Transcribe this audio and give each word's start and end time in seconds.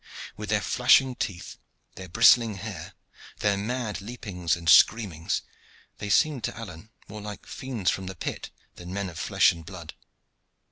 With 0.35 0.49
their 0.49 0.61
flashing 0.63 1.13
teeth, 1.13 1.57
their 1.93 2.09
bristling 2.09 2.55
hair, 2.55 2.95
their 3.37 3.55
mad 3.55 4.01
leapings 4.01 4.55
and 4.55 4.67
screamings, 4.67 5.43
they 5.99 6.09
seemed 6.09 6.43
to 6.45 6.57
Alleyne 6.57 6.89
more 7.07 7.21
like 7.21 7.45
fiends 7.45 7.91
from 7.91 8.07
the 8.07 8.15
pit 8.15 8.49
than 8.77 8.91
men 8.91 9.11
of 9.11 9.19
flesh 9.19 9.51
and 9.51 9.63
blood. 9.63 9.93